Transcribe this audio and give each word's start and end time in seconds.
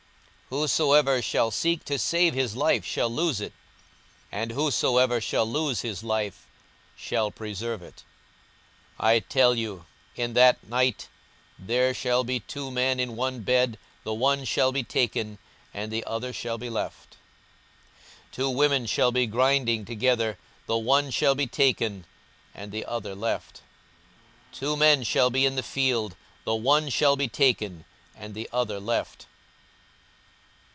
42:017:033 0.51 0.59
Whosoever 0.63 1.21
shall 1.21 1.51
seek 1.51 1.85
to 1.85 1.97
save 1.97 2.33
his 2.33 2.57
life 2.57 2.83
shall 2.83 3.09
lose 3.09 3.39
it; 3.39 3.53
and 4.33 4.51
whosoever 4.51 5.21
shall 5.21 5.45
lose 5.45 5.79
his 5.79 6.03
life 6.03 6.45
shall 6.97 7.31
preserve 7.31 7.81
it. 7.81 8.03
42:017:034 8.99 9.05
I 9.07 9.19
tell 9.21 9.55
you, 9.55 9.85
in 10.17 10.33
that 10.33 10.61
night 10.67 11.07
there 11.57 11.93
shall 11.93 12.25
be 12.25 12.41
two 12.41 12.69
men 12.69 12.99
in 12.99 13.15
one 13.15 13.43
bed; 13.43 13.79
the 14.03 14.13
one 14.13 14.43
shall 14.43 14.73
be 14.73 14.83
taken, 14.83 15.37
and 15.73 15.89
the 15.89 16.03
other 16.03 16.33
shall 16.33 16.57
be 16.57 16.69
left. 16.69 17.15
42:017:035 18.31 18.31
Two 18.33 18.49
women 18.49 18.85
shall 18.85 19.11
be 19.13 19.27
grinding 19.27 19.85
together; 19.85 20.37
the 20.65 20.77
one 20.77 21.11
shall 21.11 21.33
be 21.33 21.47
taken, 21.47 22.03
and 22.53 22.73
the 22.73 22.83
other 22.87 23.15
left. 23.15 23.61
42:017:036 24.51 24.59
Two 24.59 24.75
men 24.75 25.03
shall 25.03 25.29
be 25.29 25.45
in 25.45 25.55
the 25.55 25.63
field; 25.63 26.17
the 26.43 26.55
one 26.55 26.89
shall 26.89 27.15
be 27.15 27.29
taken, 27.29 27.85
and 28.17 28.33
the 28.33 28.49
other 28.51 28.81
left. 28.81 29.27